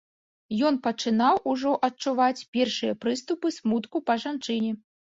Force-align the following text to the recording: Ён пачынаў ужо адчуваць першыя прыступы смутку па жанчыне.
Ён 0.69 0.79
пачынаў 0.87 1.35
ужо 1.53 1.75
адчуваць 1.89 2.47
першыя 2.59 2.99
прыступы 3.07 3.57
смутку 3.61 4.07
па 4.11 4.23
жанчыне. 4.27 4.79